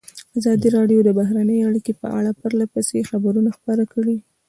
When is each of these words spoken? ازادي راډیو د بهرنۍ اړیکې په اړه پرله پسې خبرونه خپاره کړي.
ازادي 0.37 0.67
راډیو 0.77 0.99
د 1.03 1.09
بهرنۍ 1.19 1.59
اړیکې 1.69 1.93
په 2.01 2.07
اړه 2.19 2.31
پرله 2.39 2.65
پسې 2.73 3.07
خبرونه 3.11 3.49
خپاره 3.57 3.83
کړي. 3.93 4.15